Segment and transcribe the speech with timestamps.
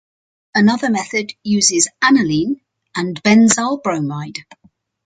[0.55, 2.59] Another method uses aniline
[2.95, 4.39] and benzyl bromide.